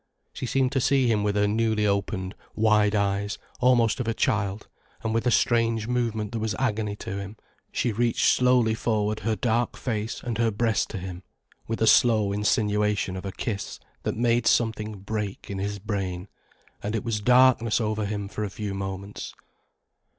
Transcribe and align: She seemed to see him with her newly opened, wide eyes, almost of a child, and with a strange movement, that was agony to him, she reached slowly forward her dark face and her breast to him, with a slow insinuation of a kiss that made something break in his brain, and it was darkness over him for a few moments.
She 0.33 0.47
seemed 0.47 0.71
to 0.71 0.81
see 0.81 1.05
him 1.05 1.21
with 1.23 1.35
her 1.35 1.47
newly 1.47 1.85
opened, 1.85 2.33
wide 2.55 2.95
eyes, 2.95 3.37
almost 3.59 3.99
of 3.99 4.07
a 4.07 4.15
child, 4.15 4.67
and 5.03 5.13
with 5.13 5.27
a 5.27 5.29
strange 5.29 5.87
movement, 5.87 6.31
that 6.31 6.39
was 6.39 6.55
agony 6.55 6.95
to 6.95 7.17
him, 7.19 7.37
she 7.71 7.91
reached 7.91 8.25
slowly 8.25 8.73
forward 8.73 9.19
her 9.19 9.35
dark 9.35 9.77
face 9.77 10.19
and 10.23 10.39
her 10.39 10.49
breast 10.49 10.89
to 10.89 10.97
him, 10.97 11.21
with 11.67 11.83
a 11.83 11.85
slow 11.85 12.31
insinuation 12.31 13.15
of 13.15 13.27
a 13.27 13.31
kiss 13.31 13.79
that 14.01 14.17
made 14.17 14.47
something 14.47 14.97
break 15.01 15.51
in 15.51 15.59
his 15.59 15.77
brain, 15.77 16.27
and 16.81 16.95
it 16.95 17.03
was 17.03 17.21
darkness 17.21 17.79
over 17.79 18.07
him 18.07 18.27
for 18.27 18.43
a 18.43 18.49
few 18.49 18.73
moments. 18.73 19.35